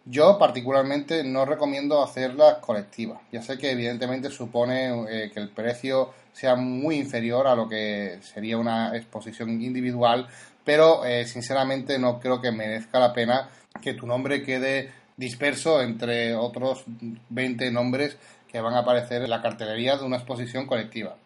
Yo 0.04 0.38
particularmente 0.38 1.24
no 1.24 1.46
recomiendo 1.46 2.02
hacerlas 2.02 2.58
colectivas. 2.58 3.20
Ya 3.32 3.40
sé 3.40 3.56
que 3.56 3.70
evidentemente 3.70 4.28
supone 4.28 5.04
eh, 5.08 5.30
que 5.32 5.40
el 5.40 5.48
precio 5.48 6.12
sea 6.34 6.54
muy 6.56 6.96
inferior 6.96 7.46
a 7.46 7.54
lo 7.54 7.66
que 7.66 8.18
sería 8.20 8.58
una 8.58 8.94
exposición 8.94 9.62
individual, 9.62 10.28
pero 10.64 11.06
eh, 11.06 11.26
sinceramente 11.26 11.98
no 11.98 12.20
creo 12.20 12.42
que 12.42 12.52
merezca 12.52 12.98
la 12.98 13.14
pena 13.14 13.48
que 13.80 13.94
tu 13.94 14.06
nombre 14.06 14.42
quede 14.42 14.92
disperso 15.16 15.80
entre 15.80 16.34
otros 16.34 16.84
20 17.30 17.70
nombres 17.70 18.18
que 18.54 18.60
van 18.60 18.74
a 18.74 18.78
aparecer 18.78 19.20
en 19.20 19.30
la 19.30 19.42
cartelería 19.42 19.96
de 19.96 20.04
una 20.04 20.14
exposición 20.14 20.64
colectiva. 20.68 21.16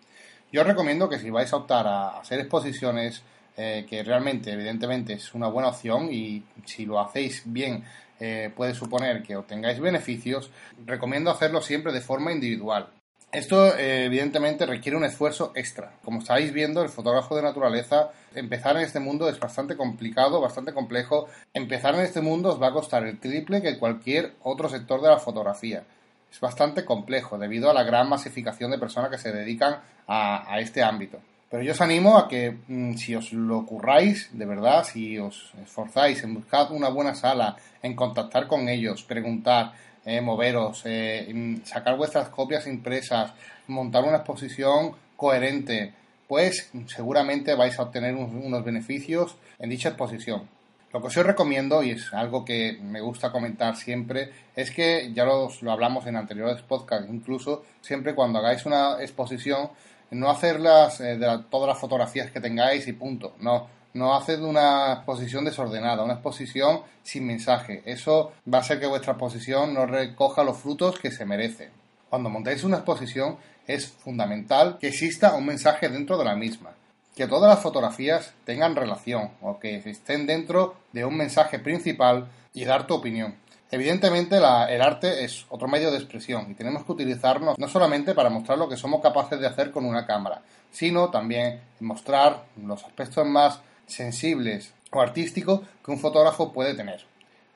Yo 0.51 0.65
recomiendo 0.65 1.11
que 1.11 1.19
si 1.19 1.29
vais 1.29 1.53
a 1.53 1.57
optar 1.57 1.87
a 1.87 2.19
hacer 2.19 2.41
exposiciones 2.41 3.23
eh, 3.55 3.85
que 3.87 4.03
realmente, 4.03 4.51
evidentemente, 4.51 5.13
es 5.13 5.35
una 5.35 5.49
buena 5.49 5.69
opción 5.69 6.09
y 6.11 6.43
si 6.65 6.87
lo 6.87 6.99
hacéis 6.99 7.43
bien 7.45 7.85
eh, 8.19 8.51
puede 8.57 8.73
suponer 8.73 9.23
que 9.23 9.37
obtengáis 9.37 9.79
beneficios, 9.79 10.51
recomiendo 10.87 11.31
hacerlo 11.31 11.61
siempre 11.61 11.93
de 11.93 12.01
forma 12.01 12.33
individual. 12.33 12.89
Esto, 13.31 13.77
eh, 13.77 14.07
evidentemente, 14.07 14.65
requiere 14.65 14.97
un 14.97 15.05
esfuerzo 15.05 15.53
extra. 15.55 15.93
Como 16.03 16.21
estáis 16.21 16.51
viendo, 16.51 16.83
el 16.83 16.89
fotógrafo 16.89 17.37
de 17.37 17.43
naturaleza, 17.43 18.11
empezar 18.35 18.75
en 18.77 18.85
este 18.85 19.01
mundo 19.01 19.29
es 19.29 19.39
bastante 19.39 19.77
complicado, 19.77 20.41
bastante 20.41 20.73
complejo. 20.73 21.29
Empezar 21.53 21.95
en 21.95 22.01
este 22.01 22.23
mundo 22.23 22.49
os 22.49 22.63
va 22.63 22.69
a 22.69 22.73
costar 22.73 23.07
el 23.07 23.21
triple 23.21 23.61
que 23.61 23.79
cualquier 23.79 24.33
otro 24.43 24.71
sector 24.71 25.03
de 25.03 25.09
la 25.09 25.19
fotografía. 25.19 25.85
Es 26.31 26.41
bastante 26.41 26.85
complejo 26.85 27.39
debido 27.39 27.71
a 27.71 27.75
la 27.75 27.85
gran 27.85 28.09
masificación 28.09 28.71
de 28.71 28.79
personas 28.79 29.11
que 29.11 29.19
se 29.19 29.33
dedican 29.33 29.81
a 30.07 30.59
este 30.61 30.83
ámbito. 30.83 31.19
Pero 31.51 31.63
yo 31.63 31.73
os 31.73 31.81
animo 31.81 32.19
a 32.19 32.29
que 32.29 32.59
mm, 32.69 32.95
si 32.95 33.15
os 33.15 33.33
lo 33.33 33.65
curráis, 33.65 34.29
de 34.33 34.45
verdad, 34.45 34.85
si 34.85 35.19
os 35.19 35.53
esforzáis 35.63 36.23
en 36.23 36.35
buscar 36.35 36.71
una 36.73 36.91
buena 36.91 37.15
sala, 37.15 37.57
en 37.83 37.97
contactar 37.97 38.47
con 38.47 38.69
ellos, 38.69 39.03
preguntar, 39.03 39.73
eh, 40.05 40.21
moveros, 40.21 40.83
eh, 40.85 41.59
sacar 41.65 41.97
vuestras 41.97 42.29
copias 42.29 42.67
impresas, 42.67 43.33
montar 43.67 44.05
una 44.05 44.19
exposición 44.19 44.95
coherente, 45.17 45.95
pues 46.27 46.71
seguramente 46.87 47.55
vais 47.55 47.79
a 47.79 47.85
obtener 47.85 48.15
unos 48.15 48.63
beneficios 48.63 49.37
en 49.59 49.71
dicha 49.71 49.89
exposición. 49.89 50.58
Lo 50.93 51.01
que 51.03 51.09
os 51.09 51.15
recomiendo, 51.17 51.83
y 51.83 51.91
es 51.91 52.15
algo 52.15 52.45
que 52.45 52.79
me 52.81 53.03
gusta 53.03 53.31
comentar 53.31 53.77
siempre, 53.77 54.33
es 54.57 54.71
que 54.71 55.13
ya 55.13 55.25
lo 55.25 55.51
hablamos 55.71 56.07
en 56.07 56.17
anteriores 56.17 56.63
podcasts, 56.63 57.09
incluso 57.11 57.65
siempre 57.83 58.15
cuando 58.15 58.39
hagáis 58.39 58.65
una 58.65 59.03
exposición, 59.03 59.71
no 60.11 60.31
hacerlas 60.31 61.01
eh, 61.01 61.19
de 61.19 61.45
todas 61.51 61.69
las 61.69 61.79
fotografías 61.79 62.31
que 62.31 62.41
tengáis 62.41 62.89
y 62.89 62.95
punto. 62.95 63.35
No, 63.41 63.69
no 63.95 64.17
haced 64.17 64.41
una 64.41 64.95
exposición 64.95 65.45
desordenada, 65.45 66.03
una 66.03 66.15
exposición 66.15 66.81
sin 67.03 67.27
mensaje. 67.27 67.83
Eso 67.85 68.33
va 68.53 68.59
a 68.59 68.61
hacer 68.63 68.81
que 68.81 68.87
vuestra 68.87 69.13
exposición 69.13 69.75
no 69.75 69.87
recoja 69.87 70.43
los 70.43 70.57
frutos 70.57 70.99
que 70.99 71.11
se 71.11 71.27
merece. 71.27 71.71
Cuando 72.09 72.31
montéis 72.31 72.65
una 72.65 72.79
exposición 72.79 73.37
es 73.67 73.89
fundamental 73.89 74.79
que 74.81 74.89
exista 74.89 75.35
un 75.35 75.45
mensaje 75.45 75.91
dentro 75.91 76.17
de 76.17 76.25
la 76.25 76.35
misma. 76.35 76.71
Que 77.19 77.27
todas 77.27 77.51
las 77.51 77.59
fotografías 77.59 78.33
tengan 78.45 78.77
relación 78.77 79.33
o 79.41 79.59
que 79.59 79.75
estén 79.75 80.25
dentro 80.29 80.77
de 80.93 81.05
un 81.05 81.17
mensaje 81.17 81.59
principal 81.59 82.29
y 82.55 82.65
dar 82.65 82.87
tu 82.87 82.95
opinión. 82.95 83.35
Evidentemente 83.73 84.37
el 84.37 84.45
arte 84.45 85.25
es 85.25 85.45
otro 85.49 85.67
medio 85.67 85.91
de 85.91 85.97
expresión 85.97 86.49
y 86.49 86.55
tenemos 86.55 86.85
que 86.85 86.93
utilizarnos 86.93 87.59
no 87.59 87.67
solamente 87.67 88.15
para 88.15 88.31
mostrar 88.31 88.57
lo 88.57 88.69
que 88.69 88.77
somos 88.77 89.03
capaces 89.03 89.41
de 89.41 89.49
hacer 89.49 89.73
con 89.73 89.85
una 89.85 90.07
cámara, 90.07 90.43
sino 90.71 91.11
también 91.11 91.61
mostrar 91.81 92.45
los 92.57 92.85
aspectos 92.85 93.27
más 93.27 93.63
sensibles 93.89 94.73
o 94.93 95.01
artísticos 95.01 95.63
que 95.85 95.91
un 95.91 95.99
fotógrafo 95.99 96.53
puede 96.53 96.75
tener. 96.75 97.05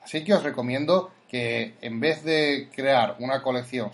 Así 0.03 0.25
que 0.25 0.33
os 0.33 0.43
recomiendo 0.43 1.11
que 1.29 1.75
en 1.79 2.01
vez 2.01 2.25
de 2.25 2.67
crear 2.75 3.15
una 3.19 3.41
colección 3.41 3.91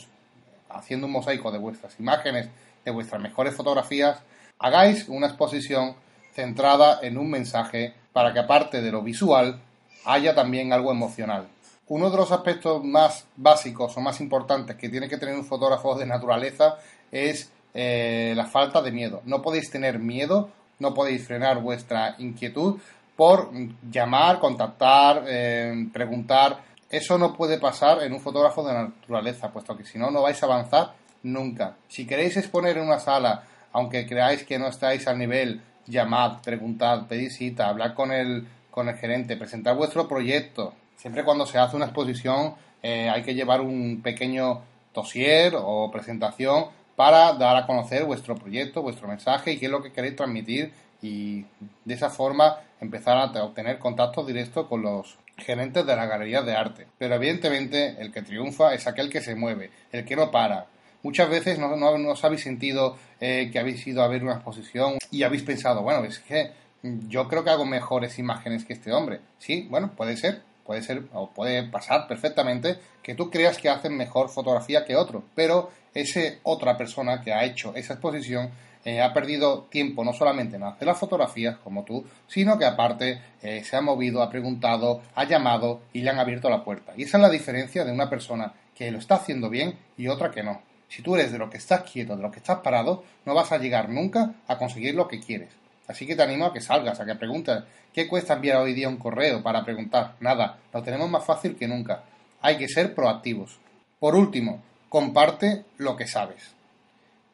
haciendo 0.68 1.06
un 1.06 1.14
mosaico 1.14 1.52
de 1.52 1.60
vuestras 1.60 2.00
imágenes 2.00 2.50
de 2.84 2.90
vuestras 2.90 3.22
mejores 3.22 3.54
fotografías, 3.54 4.18
hagáis 4.60 5.08
una 5.08 5.28
exposición 5.28 5.96
centrada 6.34 7.00
en 7.02 7.18
un 7.18 7.30
mensaje 7.30 7.94
para 8.14 8.34
que 8.34 8.40
aparte 8.40 8.82
de 8.82 8.92
lo 8.92 9.02
visual 9.02 9.62
haya 10.06 10.36
también 10.36 10.74
algo 10.74 10.92
emocional. 10.92 11.48
Uno 11.88 12.12
de 12.12 12.18
los 12.18 12.32
aspectos 12.32 12.84
más 12.84 13.26
básicos 13.36 13.98
o 13.98 14.02
más 14.02 14.22
importantes 14.22 14.76
que 14.76 14.90
tiene 14.90 15.10
que 15.10 15.18
tener 15.18 15.36
un 15.36 15.46
fotógrafo 15.46 15.96
de 15.96 16.06
naturaleza 16.06 16.78
es 17.12 17.52
eh, 17.74 18.34
la 18.36 18.46
falta 18.46 18.82
de 18.82 18.92
miedo. 18.92 19.22
No 19.26 19.42
podéis 19.42 19.72
tener 19.72 19.98
miedo, 19.98 20.50
no 20.78 20.94
podéis 20.94 21.26
frenar 21.26 21.62
vuestra 21.62 22.16
inquietud 22.20 22.80
por 23.16 23.52
llamar, 23.92 24.40
contactar, 24.40 25.24
eh, 25.28 25.88
preguntar. 25.92 26.62
Eso 26.90 27.18
no 27.18 27.36
puede 27.36 27.60
pasar 27.60 28.04
en 28.04 28.14
un 28.14 28.22
fotógrafo 28.22 28.64
de 28.64 28.74
naturaleza, 28.74 29.52
puesto 29.52 29.76
que 29.76 29.84
si 29.84 29.98
no, 29.98 30.12
no 30.12 30.22
vais 30.22 30.42
a 30.42 30.46
avanzar 30.46 30.94
nunca. 31.24 31.76
Si 31.88 32.06
queréis 32.06 32.38
exponer 32.38 32.78
en 32.78 32.86
una 32.86 33.00
sala, 33.00 33.44
aunque 33.72 34.08
creáis 34.08 34.44
que 34.44 34.60
no 34.60 34.68
estáis 34.68 35.08
al 35.08 35.18
nivel, 35.18 35.62
llamad, 35.86 36.42
preguntad, 36.42 37.08
pedid 37.08 37.32
cita, 37.32 37.70
hablad 37.70 37.94
con 37.94 38.12
el, 38.12 38.48
con 38.72 38.90
el 38.90 38.96
gerente, 38.96 39.38
presentad 39.38 39.76
vuestro 39.76 40.08
proyecto. 40.08 40.74
Siempre 40.96 41.24
cuando 41.24 41.46
se 41.46 41.58
hace 41.58 41.76
una 41.76 41.86
exposición 41.86 42.56
eh, 42.82 43.10
hay 43.10 43.24
que 43.24 43.36
llevar 43.36 43.62
un 43.62 44.02
pequeño 44.02 44.62
dossier 44.94 45.54
o 45.56 45.90
presentación 45.92 46.66
para 46.96 47.34
dar 47.34 47.56
a 47.56 47.66
conocer 47.66 48.04
vuestro 48.06 48.36
proyecto, 48.36 48.82
vuestro 48.82 49.08
mensaje 49.08 49.54
y 49.54 49.58
qué 49.58 49.66
es 49.66 49.72
lo 49.72 49.82
que 49.82 49.92
queréis 49.92 50.16
transmitir 50.16 50.74
y 51.02 51.46
de 51.86 51.94
esa 51.94 52.10
forma 52.10 52.58
empezar 52.82 53.18
a 53.18 53.44
obtener 53.44 53.80
contacto 53.80 54.26
directo 54.26 54.68
con 54.68 54.82
los 54.82 55.18
gerentes 55.38 55.86
de 55.86 55.96
la 55.96 56.06
galería 56.06 56.42
de 56.42 56.56
arte. 56.56 56.88
Pero 56.98 57.16
evidentemente 57.16 57.96
el 58.00 58.12
que 58.12 58.22
triunfa 58.22 58.74
es 58.74 58.86
aquel 58.88 59.10
que 59.10 59.22
se 59.22 59.36
mueve, 59.36 59.72
el 59.92 60.06
que 60.06 60.16
no 60.16 60.32
para, 60.32 60.68
Muchas 61.02 61.30
veces 61.30 61.60
no, 61.60 61.76
no, 61.76 62.10
os 62.10 62.24
habéis 62.24 62.42
sentido 62.42 62.98
eh, 63.20 63.50
que 63.52 63.60
habéis 63.60 63.86
ido 63.88 64.04
a 64.04 64.08
ver 64.08 64.24
una 64.24 64.34
exposición 64.34 64.98
y 65.12 65.24
habéis 65.24 65.44
pensado, 65.44 65.82
bueno, 65.82 66.04
es 66.04 66.20
que 66.20 66.52
yo 66.84 67.28
creo 67.28 67.44
que 67.44 67.50
hago 67.50 67.66
mejores 67.66 68.20
imágenes 68.20 68.66
que 68.66 68.74
este 68.74 68.92
hombre. 68.92 69.22
Sí, 69.38 69.68
bueno, 69.70 69.92
puede 69.96 70.18
ser, 70.18 70.42
puede 70.66 70.82
ser 70.82 71.04
o 71.14 71.30
puede 71.30 71.64
pasar 71.64 72.08
perfectamente 72.08 72.78
que 73.02 73.16
tú 73.16 73.30
creas 73.30 73.58
que 73.58 73.70
hacen 73.70 73.96
mejor 73.96 74.30
fotografía 74.30 74.86
que 74.86 74.96
otro, 74.96 75.24
pero 75.36 75.72
ese 75.94 76.40
otra 76.44 76.78
persona 76.78 77.22
que 77.22 77.34
ha 77.34 77.44
hecho 77.44 77.74
esa 77.76 77.94
exposición 77.94 78.52
eh, 78.86 79.02
ha 79.02 79.14
perdido 79.14 79.64
tiempo 79.70 80.06
no 80.06 80.14
solamente 80.14 80.56
en 80.56 80.64
hacer 80.64 80.88
las 80.88 80.98
fotografías 80.98 81.58
como 81.58 81.84
tú, 81.84 82.06
sino 82.28 82.58
que 82.58 82.66
aparte 82.66 83.22
eh, 83.42 83.64
se 83.64 83.76
ha 83.76 83.82
movido, 83.82 84.22
ha 84.22 84.30
preguntado, 84.30 85.02
ha 85.16 85.26
llamado 85.26 85.82
y 85.92 86.02
le 86.02 86.10
han 86.10 86.20
abierto 86.20 86.50
la 86.50 86.64
puerta. 86.64 86.94
Y 86.96 87.04
esa 87.04 87.18
es 87.18 87.22
la 87.22 87.30
diferencia 87.30 87.84
de 87.84 87.92
una 87.92 88.10
persona 88.10 88.54
que 88.74 88.92
lo 88.92 89.00
está 89.00 89.16
haciendo 89.16 89.50
bien 89.50 89.76
y 89.98 90.08
otra 90.08 90.32
que 90.32 90.44
no. 90.44 90.62
Si 90.90 91.04
tú 91.04 91.16
eres 91.16 91.32
de 91.32 91.38
lo 91.38 91.50
que 91.50 91.58
estás 91.58 91.84
quieto, 91.84 92.16
de 92.16 92.24
lo 92.24 92.32
que 92.32 92.40
estás 92.40 92.60
parado, 92.60 93.04
no 93.26 93.36
vas 93.36 93.52
a 93.52 93.60
llegar 93.60 93.90
nunca 93.90 94.34
a 94.48 94.58
conseguir 94.58 94.96
lo 94.96 95.08
que 95.08 95.20
quieres. 95.20 95.50
Así 95.88 96.06
que 96.06 96.16
te 96.16 96.24
animo 96.24 96.46
a 96.46 96.54
que 96.54 96.62
salgas, 96.62 97.00
a 97.00 97.06
que 97.06 97.16
preguntes. 97.16 97.64
¿Qué 97.94 98.08
cuesta 98.08 98.34
enviar 98.34 98.58
hoy 98.58 98.74
día 98.74 98.90
un 98.90 98.98
correo 98.98 99.42
para 99.44 99.64
preguntar? 99.64 100.16
Nada, 100.20 100.58
lo 100.74 100.84
tenemos 100.84 101.10
más 101.10 101.24
fácil 101.24 101.56
que 101.56 101.68
nunca. 101.68 102.04
Hay 102.42 102.58
que 102.58 102.68
ser 102.68 102.96
proactivos. 102.96 103.60
Por 104.00 104.16
último, 104.16 104.62
comparte 104.90 105.64
lo 105.78 105.96
que 105.96 106.08
sabes. 106.08 106.54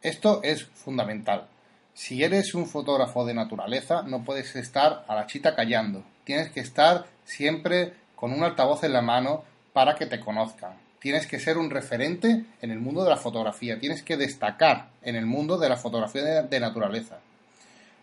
Esto 0.01 0.41
es 0.43 0.65
fundamental. 0.65 1.47
Si 1.93 2.23
eres 2.23 2.53
un 2.55 2.67
fotógrafo 2.67 3.25
de 3.25 3.33
naturaleza, 3.33 4.03
no 4.03 4.23
puedes 4.23 4.55
estar 4.57 5.05
a 5.07 5.15
la 5.15 5.27
chita 5.27 5.55
callando. 5.55 6.03
Tienes 6.25 6.49
que 6.49 6.59
estar 6.59 7.05
siempre 7.23 7.93
con 8.15 8.33
un 8.33 8.43
altavoz 8.43 8.83
en 8.83 8.93
la 8.93 9.01
mano 9.01 9.43
para 9.71 9.95
que 9.95 10.05
te 10.05 10.19
conozcan 10.19 10.84
tienes 11.05 11.27
que 11.27 11.39
ser 11.39 11.59
un 11.59 11.69
referente 11.69 12.45
en 12.63 12.71
el 12.71 12.79
mundo 12.79 13.03
de 13.03 13.11
la 13.11 13.17
fotografía, 13.17 13.79
tienes 13.79 14.01
que 14.01 14.17
destacar 14.17 14.87
en 15.03 15.15
el 15.15 15.27
mundo 15.27 15.59
de 15.59 15.69
la 15.69 15.77
fotografía 15.77 16.41
de, 16.41 16.59
naturaleza. 16.59 17.19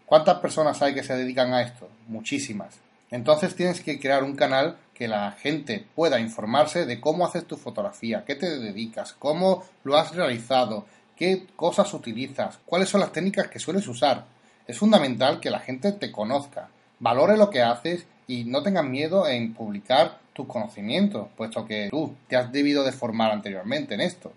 ¿Cuántas 0.06 0.38
personas 0.38 0.80
hay 0.82 0.94
que 0.94 1.02
se 1.02 1.16
dedican 1.16 1.52
a 1.52 1.62
esto? 1.62 1.88
Muchísimas. 2.06 2.76
Entonces 3.10 3.56
tienes 3.56 3.80
que 3.80 3.98
crear 3.98 4.22
un 4.22 4.36
canal 4.36 4.76
que 4.94 5.08
la 5.08 5.32
gente 5.32 5.84
pueda 5.96 6.20
informarse 6.20 6.86
de 6.86 7.00
cómo 7.00 7.26
haces 7.26 7.44
tu 7.44 7.56
fotografía, 7.56 8.22
qué 8.24 8.36
te 8.36 8.60
dedicas, 8.60 9.14
cómo 9.14 9.64
lo 9.82 9.96
has 9.96 10.14
realizado, 10.14 10.86
qué 11.16 11.48
cosas 11.56 11.92
utilizas, 11.94 12.60
cuáles 12.64 12.88
son 12.88 13.00
las 13.00 13.10
técnicas 13.10 13.48
que 13.48 13.58
sueles 13.58 13.88
usar. 13.88 14.26
Es 14.64 14.78
fundamental 14.78 15.40
que 15.40 15.50
la 15.50 15.58
gente 15.58 15.90
te 15.90 16.12
conozca, 16.12 16.68
valore 17.00 17.36
lo 17.36 17.50
que 17.50 17.62
haces 17.62 18.06
y 18.28 18.44
no 18.44 18.62
tengas 18.62 18.84
miedo 18.84 19.26
en 19.26 19.54
publicar 19.54 20.21
tus 20.32 20.46
conocimientos, 20.46 21.28
puesto 21.36 21.66
que 21.66 21.88
tú 21.90 22.14
te 22.28 22.36
has 22.36 22.52
debido 22.52 22.84
de 22.84 22.92
formar 22.92 23.30
anteriormente 23.30 23.94
en 23.94 24.00
esto. 24.00 24.32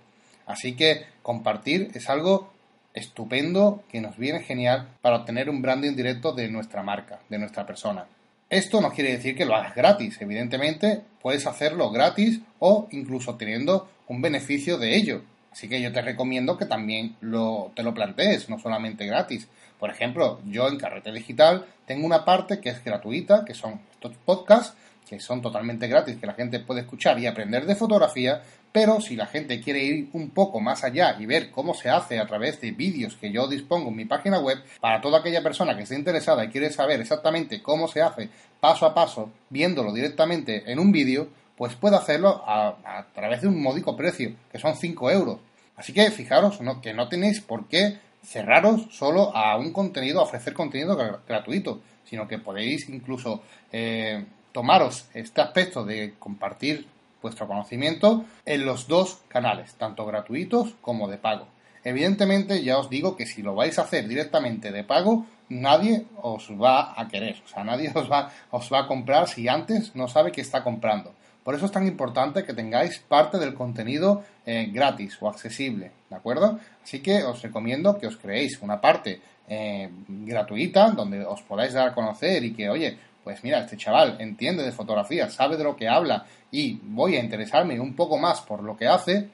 Así 0.45 0.75
que 0.75 1.05
compartir 1.21 1.91
es 1.93 2.09
algo 2.09 2.51
estupendo 2.93 3.83
que 3.89 4.01
nos 4.01 4.17
viene 4.17 4.41
genial 4.41 4.89
para 5.01 5.17
obtener 5.17 5.49
un 5.49 5.61
branding 5.61 5.95
directo 5.95 6.33
de 6.33 6.49
nuestra 6.49 6.83
marca, 6.83 7.19
de 7.29 7.37
nuestra 7.37 7.65
persona. 7.65 8.05
Esto 8.49 8.79
no 8.79 8.91
quiere 8.91 9.11
decir 9.11 9.35
que 9.35 9.45
lo 9.45 9.55
hagas 9.55 9.75
gratis, 9.75 10.21
evidentemente 10.21 11.01
puedes 11.21 11.47
hacerlo 11.47 11.91
gratis 11.91 12.39
o 12.59 12.87
incluso 12.91 13.35
teniendo 13.35 13.89
un 14.07 14.21
beneficio 14.21 14.77
de 14.77 14.95
ello. 14.95 15.23
Así 15.51 15.67
que 15.67 15.81
yo 15.81 15.91
te 15.91 16.01
recomiendo 16.01 16.57
que 16.57 16.65
también 16.65 17.15
lo, 17.21 17.71
te 17.75 17.81
lo 17.81 17.93
plantees, 17.93 18.49
no 18.49 18.59
solamente 18.59 19.05
gratis. 19.05 19.47
Por 19.79 19.89
ejemplo, 19.89 20.39
yo 20.45 20.67
en 20.67 20.77
Carrete 20.77 21.11
Digital 21.11 21.65
tengo 21.85 22.05
una 22.05 22.23
parte 22.23 22.59
que 22.59 22.69
es 22.69 22.83
gratuita, 22.83 23.45
que 23.45 23.53
son 23.53 23.79
estos 23.91 24.15
podcasts, 24.25 24.75
que 25.07 25.19
son 25.19 25.41
totalmente 25.41 25.87
gratis, 25.87 26.17
que 26.17 26.25
la 26.25 26.33
gente 26.33 26.59
puede 26.59 26.81
escuchar 26.81 27.19
y 27.19 27.27
aprender 27.27 27.65
de 27.65 27.75
fotografía, 27.75 28.41
pero 28.71 28.99
si 28.99 29.15
la 29.15 29.27
gente 29.27 29.61
quiere 29.61 29.83
ir 29.83 30.09
un 30.13 30.31
poco 30.31 30.59
más 30.59 30.83
allá 30.83 31.15
y 31.19 31.25
ver 31.25 31.49
cómo 31.49 31.73
se 31.73 31.89
hace 31.89 32.19
a 32.19 32.27
través 32.27 32.59
de 32.59 32.71
vídeos 32.71 33.15
que 33.15 33.31
yo 33.31 33.47
dispongo 33.47 33.89
en 33.89 33.95
mi 33.95 34.05
página 34.05 34.39
web, 34.39 34.57
para 34.81 34.99
toda 34.99 35.19
aquella 35.19 35.41
persona 35.41 35.77
que 35.77 35.83
esté 35.83 35.95
interesada 35.95 36.43
y 36.43 36.49
quiere 36.49 36.71
saber 36.71 36.99
exactamente 36.99 37.61
cómo 37.61 37.87
se 37.87 38.01
hace 38.01 38.29
paso 38.59 38.85
a 38.85 38.93
paso, 38.93 39.31
viéndolo 39.49 39.93
directamente 39.93 40.69
en 40.69 40.79
un 40.79 40.91
vídeo, 40.91 41.29
pues 41.55 41.75
puede 41.75 41.95
hacerlo 41.95 42.43
a, 42.45 43.05
través 43.13 43.41
de 43.41 43.47
un 43.47 43.61
módico 43.61 43.95
precio, 43.95 44.35
que 44.51 44.59
son 44.59 44.75
5 44.75 45.11
euros. 45.11 45.39
Así 45.77 45.93
que 45.93 46.11
fijaros 46.11 46.59
que 46.81 46.93
no 46.93 47.07
tenéis 47.07 47.41
por 47.41 47.67
qué 47.67 47.99
cerraros 48.23 48.87
solo 48.91 49.35
a 49.35 49.55
un 49.57 49.71
contenido, 49.71 50.21
ofrecer 50.21 50.53
contenido 50.53 50.97
gratuito, 51.27 51.81
sino 52.03 52.27
que 52.27 52.39
podéis 52.39 52.89
incluso 52.89 53.41
eh, 53.71 54.25
tomaros 54.55 55.09
este 55.13 55.41
aspecto 55.41 55.83
de 55.83 56.13
compartir 56.17 56.87
vuestro 57.21 57.45
conocimiento 57.45 58.23
en 58.45 58.65
los 58.65 58.87
dos 58.87 59.19
canales, 59.27 59.73
tanto 59.73 60.05
gratuitos 60.05 60.75
como 60.79 61.09
de 61.09 61.17
pago. 61.17 61.45
Evidentemente, 61.83 62.63
ya 62.63 62.77
os 62.77 62.89
digo 62.89 63.17
que 63.17 63.25
si 63.25 63.41
lo 63.43 63.53
vais 63.53 63.77
a 63.77 63.81
hacer 63.81 64.07
directamente 64.07 64.71
de 64.71 64.85
pago, 64.85 65.25
nadie 65.49 66.05
os 66.21 66.49
va 66.51 66.93
a 66.95 67.05
querer, 67.09 67.35
o 67.43 67.49
sea, 67.49 67.65
nadie 67.65 67.91
os 67.93 68.09
va, 68.09 68.31
os 68.49 68.71
va 68.71 68.79
a 68.79 68.87
comprar 68.87 69.27
si 69.27 69.49
antes 69.49 69.93
no 69.93 70.07
sabe 70.07 70.31
que 70.31 70.39
está 70.39 70.63
comprando. 70.63 71.11
Por 71.43 71.53
eso 71.53 71.65
es 71.65 71.73
tan 71.73 71.85
importante 71.85 72.45
que 72.45 72.53
tengáis 72.53 72.99
parte 72.99 73.37
del 73.37 73.53
contenido 73.53 74.23
eh, 74.45 74.69
gratis 74.71 75.17
o 75.19 75.27
accesible, 75.27 75.91
¿de 76.09 76.15
acuerdo? 76.15 76.59
Así 76.81 77.01
que 77.01 77.23
os 77.25 77.41
recomiendo 77.41 77.97
que 77.97 78.07
os 78.07 78.15
creéis 78.15 78.57
una 78.61 78.79
parte 78.79 79.19
eh, 79.49 79.89
gratuita 80.07 80.91
donde 80.91 81.25
os 81.25 81.41
podáis 81.41 81.73
dar 81.73 81.89
a 81.89 81.93
conocer 81.93 82.41
y 82.45 82.53
que, 82.53 82.69
oye, 82.69 82.97
pues 83.25 83.43
mira, 83.43 83.61
este 83.61 83.75
chaval 83.75 84.17
entiende 84.19 84.61
de 84.61 84.71
fotografía, 84.71 85.31
sabe 85.31 85.57
de 85.57 85.63
lo 85.63 85.75
que 85.75 85.89
habla 85.89 86.27
y 86.51 86.79
voy 86.83 87.15
a 87.15 87.19
interesarme 87.19 87.79
un 87.79 87.95
poco 87.95 88.19
más 88.19 88.39
por 88.41 88.61
lo 88.61 88.77
que 88.77 88.87
hace 88.87 89.29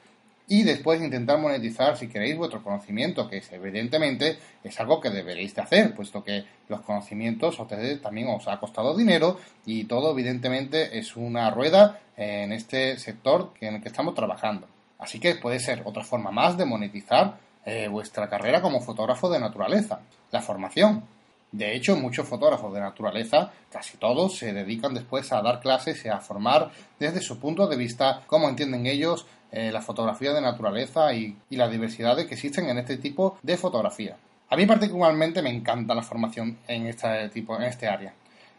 y 0.48 0.62
después 0.62 1.02
intentar 1.02 1.38
monetizar 1.38 1.98
si 1.98 2.08
queréis 2.08 2.38
vuestro 2.38 2.62
conocimiento, 2.62 3.28
que 3.28 3.42
evidentemente 3.50 4.38
es 4.64 4.80
algo 4.80 4.98
que 4.98 5.10
deberéis 5.10 5.54
de 5.54 5.60
hacer, 5.60 5.94
puesto 5.94 6.24
que 6.24 6.42
los 6.68 6.80
conocimientos 6.80 7.58
a 7.58 7.62
ustedes 7.64 8.00
también 8.00 8.28
os 8.28 8.48
ha 8.48 8.58
costado 8.58 8.96
dinero 8.96 9.38
y 9.66 9.84
todo 9.84 10.12
evidentemente 10.12 10.98
es 10.98 11.14
una 11.14 11.50
rueda 11.50 12.00
en 12.16 12.50
este 12.52 12.98
sector 12.98 13.52
en 13.60 13.74
el 13.74 13.82
que 13.82 13.88
estamos 13.88 14.14
trabajando. 14.14 14.66
Así 14.98 15.20
que 15.20 15.34
puede 15.34 15.60
ser 15.60 15.82
otra 15.84 16.02
forma 16.02 16.30
más 16.30 16.56
de 16.56 16.64
monetizar 16.64 17.36
eh, 17.66 17.88
vuestra 17.88 18.26
carrera 18.30 18.62
como 18.62 18.80
fotógrafo 18.80 19.28
de 19.28 19.38
naturaleza, 19.38 20.00
la 20.30 20.40
formación. 20.40 21.04
De 21.52 21.76
hecho, 21.76 21.96
muchos 21.96 22.26
fotógrafos 22.26 22.72
de 22.72 22.80
naturaleza, 22.80 23.52
casi 23.70 23.98
todos, 23.98 24.38
se 24.38 24.54
dedican 24.54 24.94
después 24.94 25.30
a 25.32 25.42
dar 25.42 25.60
clases 25.60 26.02
y 26.04 26.08
a 26.08 26.18
formar 26.18 26.70
desde 26.98 27.20
su 27.20 27.38
punto 27.38 27.66
de 27.66 27.76
vista 27.76 28.22
cómo 28.26 28.48
entienden 28.48 28.86
ellos 28.86 29.26
eh, 29.52 29.70
la 29.70 29.82
fotografía 29.82 30.32
de 30.32 30.40
naturaleza 30.40 31.12
y, 31.12 31.36
y 31.50 31.56
las 31.56 31.70
diversidades 31.70 32.26
que 32.26 32.34
existen 32.34 32.70
en 32.70 32.78
este 32.78 32.96
tipo 32.96 33.36
de 33.42 33.58
fotografía. 33.58 34.16
A 34.48 34.56
mí 34.56 34.64
particularmente 34.64 35.42
me 35.42 35.50
encanta 35.50 35.94
la 35.94 36.02
formación 36.02 36.58
en 36.68 36.86
este 36.86 37.28
tipo, 37.28 37.56
en 37.56 37.64
este 37.64 37.86
área. 37.86 38.14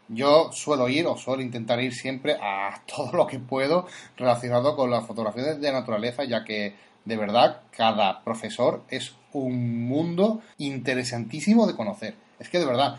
Yo 0.08 0.52
suelo 0.52 0.88
ir 0.88 1.06
o 1.06 1.16
suelo 1.16 1.42
intentar 1.42 1.80
ir 1.80 1.94
siempre 1.94 2.36
a 2.40 2.80
todo 2.86 3.12
lo 3.12 3.26
que 3.26 3.40
puedo 3.40 3.86
relacionado 4.16 4.76
con 4.76 4.90
la 4.90 5.00
fotografía 5.00 5.54
de 5.54 5.72
naturaleza, 5.72 6.24
ya 6.24 6.44
que 6.44 6.74
de 7.04 7.16
verdad 7.16 7.60
cada 7.76 8.22
profesor 8.22 8.82
es 8.88 9.14
un 9.32 9.86
mundo 9.86 10.42
interesantísimo 10.58 11.66
de 11.66 11.74
conocer 11.74 12.14
es 12.38 12.48
que 12.48 12.58
de 12.58 12.66
verdad, 12.66 12.98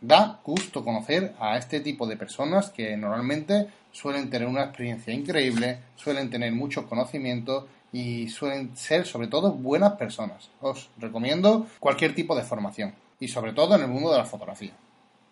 da 0.00 0.40
gusto 0.44 0.84
conocer 0.84 1.34
a 1.38 1.56
este 1.56 1.80
tipo 1.80 2.06
de 2.06 2.16
personas 2.16 2.70
que 2.70 2.96
normalmente 2.96 3.68
suelen 3.92 4.30
tener 4.30 4.48
una 4.48 4.64
experiencia 4.64 5.12
increíble, 5.12 5.78
suelen 5.96 6.30
tener 6.30 6.52
mucho 6.52 6.88
conocimiento 6.88 7.68
y 7.92 8.28
suelen 8.28 8.76
ser 8.76 9.06
sobre 9.06 9.28
todo 9.28 9.52
buenas 9.52 9.92
personas. 9.92 10.48
Os 10.60 10.88
recomiendo 10.98 11.66
cualquier 11.78 12.14
tipo 12.14 12.34
de 12.34 12.42
formación 12.42 12.94
y 13.20 13.28
sobre 13.28 13.52
todo 13.52 13.74
en 13.76 13.82
el 13.82 13.88
mundo 13.88 14.10
de 14.10 14.18
la 14.18 14.24
fotografía. 14.24 14.72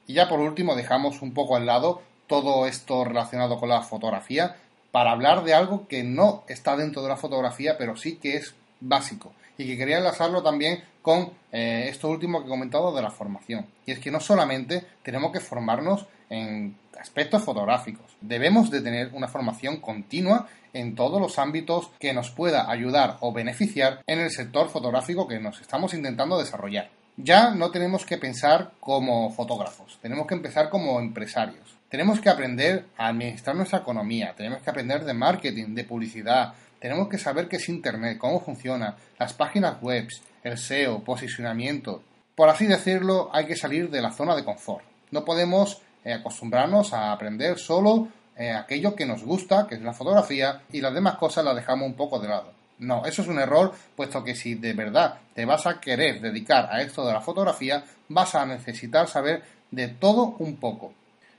Y 0.07 0.15
ya 0.15 0.29
por 0.29 0.41
último 0.41 0.77
dejamos 0.77 1.23
un 1.23 1.33
poco 1.33 1.57
al 1.57 1.67
lado 1.67 2.03
todo 2.27 2.67
esto 2.67 3.05
relacionado 3.05 3.59
con 3.59 3.71
la 3.71 3.83
fotografía 3.83 4.57
para 4.93 5.13
hablar 5.13 5.45
de 5.45 5.55
algo 5.55 5.87
que 5.89 6.03
no 6.03 6.45
está 6.49 6.77
dentro 6.77 7.03
de 7.03 7.09
la 7.09 7.17
fotografía, 7.17 7.77
pero 7.79 7.97
sí 7.97 8.17
que 8.17 8.37
es 8.37 8.55
básico 8.81 9.33
y 9.57 9.67
que 9.67 9.77
quería 9.77 9.99
enlazarlo 9.99 10.43
también 10.43 10.83
con 11.03 11.33
eh, 11.53 11.87
esto 11.89 12.09
último 12.09 12.41
que 12.41 12.47
he 12.47 12.51
comentado 12.51 12.95
de 12.95 13.03
la 13.03 13.11
formación. 13.11 13.67
Y 13.85 13.93
es 13.93 13.99
que 13.99 14.11
no 14.11 14.21
solamente 14.21 14.85
tenemos 15.03 15.33
que 15.33 15.41
formarnos 15.41 16.07
en 16.31 16.77
aspectos 16.99 17.43
fotográficos, 17.43 18.07
debemos 18.21 18.71
de 18.71 18.81
tener 18.81 19.11
una 19.13 19.29
formación 19.29 19.79
continua 19.79 20.47
en 20.73 20.95
todos 20.95 21.21
los 21.21 21.39
ámbitos 21.39 21.91
que 21.99 22.13
nos 22.13 22.31
pueda 22.31 22.71
ayudar 22.71 23.17
o 23.21 23.33
beneficiar 23.33 24.03
en 24.07 24.21
el 24.21 24.31
sector 24.31 24.69
fotográfico 24.69 25.27
que 25.27 25.41
nos 25.41 25.61
estamos 25.61 25.95
intentando 25.95 26.39
desarrollar. 26.39 26.91
Ya 27.17 27.51
no 27.51 27.71
tenemos 27.71 28.07
que 28.07 28.19
pensar 28.19 28.73
como 28.81 29.31
fotógrafos, 29.31 29.99
tenemos 30.01 30.27
que 30.27 30.35
empezar 30.35 30.71
como 30.71 31.01
empresarios. 31.01 31.80
Tenemos 31.91 32.21
que 32.21 32.29
aprender 32.29 32.85
a 32.97 33.09
administrar 33.09 33.57
nuestra 33.57 33.81
economía, 33.81 34.33
tenemos 34.37 34.63
que 34.63 34.71
aprender 34.71 35.05
de 35.05 35.13
marketing, 35.13 35.75
de 35.75 35.83
publicidad, 35.83 36.55
tenemos 36.79 37.09
que 37.09 37.19
saber 37.19 37.49
qué 37.49 37.57
es 37.57 37.69
Internet, 37.69 38.17
cómo 38.17 38.41
funciona, 38.41 38.95
las 39.19 39.35
páginas 39.35 39.83
web, 39.83 40.07
el 40.45 40.57
SEO, 40.57 41.03
posicionamiento. 41.03 42.05
Por 42.37 42.49
así 42.49 42.67
decirlo, 42.67 43.29
hay 43.33 43.45
que 43.47 43.57
salir 43.57 43.91
de 43.91 44.01
la 44.01 44.13
zona 44.13 44.37
de 44.37 44.45
confort. 44.45 44.85
No 45.11 45.25
podemos 45.25 45.83
eh, 46.05 46.13
acostumbrarnos 46.13 46.93
a 46.93 47.11
aprender 47.11 47.59
solo 47.59 48.07
eh, 48.37 48.53
aquello 48.53 48.95
que 48.95 49.05
nos 49.05 49.25
gusta, 49.25 49.67
que 49.67 49.75
es 49.75 49.83
la 49.83 49.93
fotografía, 49.93 50.63
y 50.71 50.81
las 50.81 50.95
demás 50.95 51.17
cosas 51.17 51.45
las 51.45 51.57
dejamos 51.57 51.89
un 51.89 51.95
poco 51.95 52.21
de 52.21 52.29
lado. 52.29 52.53
No, 52.79 53.05
eso 53.05 53.23
es 53.23 53.29
un 53.29 53.41
error, 53.41 53.75
puesto 53.97 54.23
que 54.23 54.37
si 54.37 54.55
de 54.55 54.75
verdad 54.75 55.19
te 55.35 55.45
vas 55.45 55.67
a 55.67 55.81
querer 55.81 56.21
dedicar 56.21 56.69
a 56.71 56.83
esto 56.83 57.05
de 57.05 57.15
la 57.15 57.21
fotografía, 57.21 57.83
vas 58.09 58.37
a 58.37 58.47
necesitar 58.47 59.09
saber 59.09 59.43
de 59.73 59.89
todo 59.89 60.37
un 60.39 60.57
poco. 60.57 60.95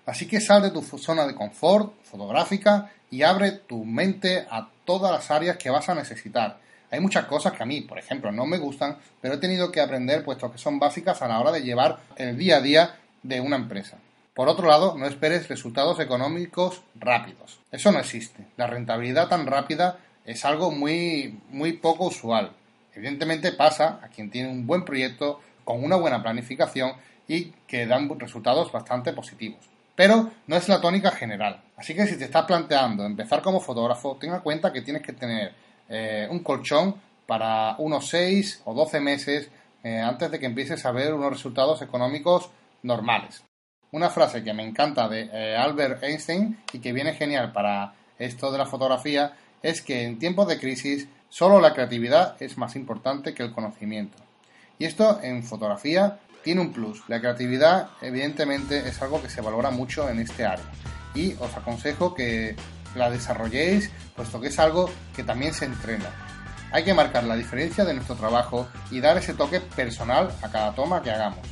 Así 0.05 0.27
que 0.27 0.41
sal 0.41 0.63
de 0.63 0.71
tu 0.71 0.81
zona 0.81 1.27
de 1.27 1.35
confort 1.35 1.93
fotográfica 2.03 2.91
y 3.11 3.21
abre 3.21 3.51
tu 3.51 3.85
mente 3.85 4.45
a 4.49 4.67
todas 4.83 5.11
las 5.11 5.29
áreas 5.29 5.57
que 5.57 5.69
vas 5.69 5.89
a 5.89 5.95
necesitar. 5.95 6.57
Hay 6.89 6.99
muchas 6.99 7.25
cosas 7.25 7.53
que 7.53 7.63
a 7.63 7.67
mí, 7.67 7.81
por 7.81 7.99
ejemplo, 7.99 8.31
no 8.31 8.45
me 8.45 8.57
gustan, 8.57 8.97
pero 9.21 9.35
he 9.35 9.37
tenido 9.37 9.71
que 9.71 9.79
aprender 9.79 10.23
puesto 10.23 10.51
que 10.51 10.57
son 10.57 10.79
básicas 10.79 11.21
a 11.21 11.27
la 11.27 11.39
hora 11.39 11.51
de 11.51 11.61
llevar 11.61 11.99
el 12.15 12.37
día 12.37 12.57
a 12.57 12.61
día 12.61 12.95
de 13.21 13.39
una 13.39 13.55
empresa. 13.57 13.97
Por 14.33 14.49
otro 14.49 14.67
lado, 14.67 14.97
no 14.97 15.05
esperes 15.05 15.47
resultados 15.49 15.99
económicos 15.99 16.81
rápidos. 16.95 17.59
Eso 17.71 17.91
no 17.91 17.99
existe. 17.99 18.45
La 18.57 18.67
rentabilidad 18.67 19.27
tan 19.27 19.45
rápida 19.45 19.99
es 20.25 20.43
algo 20.45 20.71
muy, 20.71 21.39
muy 21.49 21.73
poco 21.73 22.07
usual. 22.07 22.53
Evidentemente 22.95 23.51
pasa 23.51 23.99
a 24.03 24.07
quien 24.07 24.31
tiene 24.31 24.49
un 24.49 24.65
buen 24.65 24.83
proyecto 24.83 25.39
con 25.63 25.83
una 25.83 25.95
buena 25.95 26.23
planificación 26.23 26.93
y 27.27 27.53
que 27.67 27.85
dan 27.85 28.09
resultados 28.19 28.71
bastante 28.71 29.13
positivos 29.13 29.70
pero 29.95 30.31
no 30.47 30.55
es 30.55 30.67
la 30.69 30.81
tónica 30.81 31.11
general. 31.11 31.61
Así 31.77 31.95
que 31.95 32.05
si 32.05 32.17
te 32.17 32.25
estás 32.25 32.45
planteando 32.45 33.05
empezar 33.05 33.41
como 33.41 33.59
fotógrafo, 33.59 34.17
tenga 34.19 34.35
en 34.35 34.41
cuenta 34.41 34.71
que 34.71 34.81
tienes 34.81 35.01
que 35.01 35.13
tener 35.13 35.53
eh, 35.89 36.27
un 36.29 36.39
colchón 36.39 36.95
para 37.25 37.75
unos 37.77 38.07
6 38.09 38.61
o 38.65 38.73
12 38.73 38.99
meses 38.99 39.49
eh, 39.83 39.99
antes 39.99 40.29
de 40.29 40.39
que 40.39 40.45
empieces 40.45 40.85
a 40.85 40.91
ver 40.91 41.13
unos 41.13 41.31
resultados 41.31 41.81
económicos 41.81 42.49
normales. 42.83 43.43
Una 43.91 44.09
frase 44.09 44.43
que 44.43 44.53
me 44.53 44.63
encanta 44.63 45.09
de 45.09 45.29
eh, 45.33 45.55
Albert 45.57 46.03
Einstein 46.03 46.59
y 46.71 46.79
que 46.79 46.93
viene 46.93 47.13
genial 47.13 47.51
para 47.51 47.93
esto 48.19 48.51
de 48.51 48.57
la 48.57 48.65
fotografía 48.65 49.33
es 49.61 49.81
que 49.81 50.03
en 50.03 50.19
tiempos 50.19 50.47
de 50.47 50.59
crisis 50.59 51.07
solo 51.29 51.59
la 51.59 51.73
creatividad 51.73 52.41
es 52.41 52.57
más 52.57 52.75
importante 52.75 53.33
que 53.33 53.43
el 53.43 53.51
conocimiento. 53.51 54.17
Y 54.79 54.85
esto 54.85 55.19
en 55.21 55.43
fotografía 55.43 56.19
tiene 56.43 56.61
un 56.61 56.73
plus. 56.73 57.01
La 57.07 57.19
creatividad, 57.19 57.89
evidentemente, 58.01 58.87
es 58.87 59.01
algo 59.01 59.21
que 59.21 59.29
se 59.29 59.41
valora 59.41 59.71
mucho 59.71 60.09
en 60.09 60.19
este 60.19 60.45
área. 60.45 60.65
Y 61.13 61.33
os 61.33 61.55
aconsejo 61.55 62.13
que 62.13 62.55
la 62.95 63.09
desarrolléis, 63.09 63.91
puesto 64.15 64.39
que 64.39 64.47
es 64.47 64.59
algo 64.59 64.89
que 65.15 65.23
también 65.23 65.53
se 65.53 65.65
entrena. 65.65 66.09
Hay 66.71 66.83
que 66.83 66.93
marcar 66.93 67.25
la 67.25 67.35
diferencia 67.35 67.83
de 67.83 67.93
nuestro 67.93 68.15
trabajo 68.15 68.67
y 68.89 69.01
dar 69.01 69.17
ese 69.17 69.33
toque 69.33 69.59
personal 69.59 70.31
a 70.41 70.49
cada 70.49 70.73
toma 70.73 71.01
que 71.01 71.11
hagamos. 71.11 71.45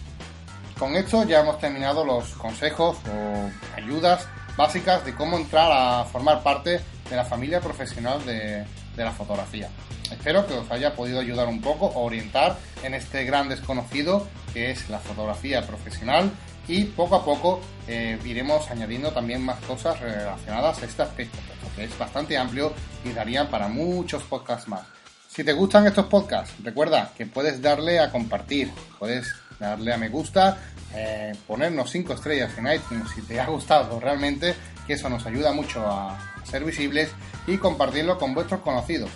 Con 0.78 0.96
esto 0.96 1.24
ya 1.26 1.42
hemos 1.42 1.60
terminado 1.60 2.06
los 2.06 2.34
consejos 2.36 2.98
o 3.12 3.50
ayudas 3.76 4.28
básicas 4.56 5.04
de 5.06 5.14
cómo 5.14 5.38
entrar 5.38 5.70
a 5.72 6.06
formar 6.06 6.42
parte 6.42 6.80
de 7.10 7.16
la 7.16 7.26
familia 7.26 7.60
profesional 7.60 8.26
de, 8.26 8.66
de 8.96 9.04
la 9.04 9.12
fotografía. 9.12 9.70
Espero 10.12 10.46
que 10.48 10.54
os 10.54 10.70
haya 10.72 10.96
podido 10.96 11.20
ayudar 11.20 11.48
un 11.48 11.62
poco 11.62 11.86
o 11.86 12.04
orientar 12.04 12.58
en 12.84 12.94
este 12.94 13.24
gran 13.26 13.50
desconocido 13.50 14.28
que 14.54 14.72
es 14.72 14.90
la 14.90 15.00
fotografía 15.00 15.66
profesional 15.66 16.32
y 16.68 16.84
poco 16.84 17.16
a 17.16 17.26
poco 17.26 17.62
eh, 17.88 18.20
iremos 18.24 18.70
añadiendo 18.70 19.12
también 19.12 19.44
más 19.44 19.60
cosas 19.62 20.00
relacionadas 20.00 20.82
a 20.82 20.86
este 20.86 21.02
aspecto, 21.02 21.38
porque 21.64 21.86
es 21.86 21.98
bastante 21.98 22.38
amplio 22.38 22.74
y 23.04 23.10
daría 23.12 23.50
para 23.50 23.68
muchos 23.68 24.24
podcasts 24.24 24.68
más. 24.68 24.84
Si 25.28 25.44
te 25.44 25.54
gustan 25.54 25.88
estos 25.88 26.06
podcasts, 26.06 26.54
recuerda 26.64 27.12
que 27.18 27.26
puedes 27.26 27.62
darle 27.62 28.00
a 28.00 28.12
compartir, 28.12 28.72
puedes 29.00 29.34
darle 29.60 29.94
a 29.94 29.98
me 29.98 30.10
gusta, 30.10 30.58
eh, 30.94 31.36
ponernos 31.48 31.90
5 31.90 32.14
estrellas 32.14 32.52
en 32.58 32.72
iTunes 32.72 33.10
si 33.14 33.22
te 33.22 33.40
ha 33.40 33.46
gustado 33.46 34.00
realmente, 34.00 34.56
que 34.90 34.96
eso 34.96 35.08
nos 35.08 35.24
ayuda 35.28 35.54
mucho 35.54 35.86
a 35.88 36.18
ser 36.44 36.66
visibles 36.66 37.12
y 37.46 37.60
compartirlo 37.60 38.18
con 38.18 38.34
vuestros 38.34 38.62
conocidos. 38.62 39.12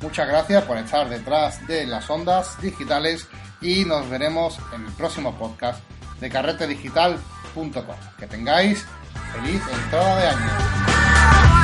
Muchas 0.00 0.26
gracias 0.26 0.64
por 0.64 0.78
estar 0.78 1.06
detrás 1.06 1.66
de 1.66 1.84
las 1.86 2.08
ondas 2.08 2.58
digitales 2.62 3.28
y 3.60 3.84
nos 3.84 4.08
veremos 4.08 4.58
en 4.74 4.86
el 4.86 4.92
próximo 4.92 5.36
podcast 5.36 5.82
de 6.18 6.30
carretedigital.com. 6.30 7.96
Que 8.18 8.26
tengáis 8.26 8.86
feliz 9.34 9.60
entrada 9.70 10.18
de 10.18 10.28
año. 10.28 11.57